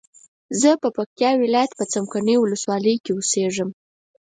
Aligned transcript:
زه 0.61 0.71
په 0.81 0.87
پکتیا 0.97 1.31
ولایت 1.43 1.71
څمکنیو 1.93 2.41
ولسوالۍ 2.43 2.95
کی 3.03 3.11
اوسیږم 3.13 3.69